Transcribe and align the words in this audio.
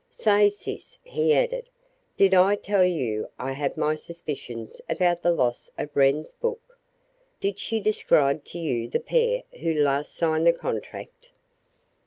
"Say, 0.09 0.49
sis," 0.49 0.97
he 1.03 1.31
added, 1.35 1.69
"did 2.17 2.33
I 2.33 2.55
tell 2.55 2.83
you 2.83 3.27
I 3.37 3.51
have 3.51 3.77
my 3.77 3.93
suspicions 3.93 4.81
about 4.89 5.21
the 5.21 5.31
loss 5.31 5.69
of 5.77 5.95
Wren's 5.95 6.33
book? 6.33 6.79
Did 7.39 7.59
she 7.59 7.79
describe 7.79 8.43
to 8.45 8.57
you 8.57 8.89
the 8.89 8.99
pair 8.99 9.43
who 9.59 9.75
last 9.75 10.15
signed 10.15 10.47
the 10.47 10.53
contract?" 10.53 11.29